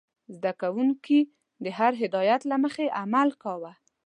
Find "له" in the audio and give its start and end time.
2.51-2.55